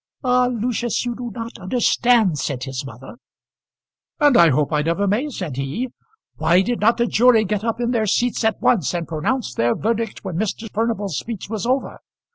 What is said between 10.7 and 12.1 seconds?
Furnival's speech was over?